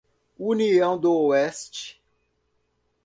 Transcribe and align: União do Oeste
União 0.39 0.97
do 0.97 1.13
Oeste 1.13 2.01